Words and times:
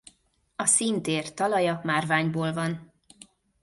A 0.55 0.65
színtér 0.65 1.33
talaja 1.33 1.81
márványból 1.83 2.53
van. 2.53 2.93